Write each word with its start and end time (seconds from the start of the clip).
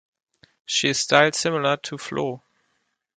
She 0.65 0.89
is 0.89 0.99
styled 0.99 1.35
similar 1.35 1.77
to 1.77 1.97
Flo. 1.99 2.41